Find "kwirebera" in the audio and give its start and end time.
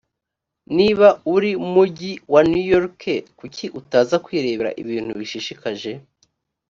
4.25-4.69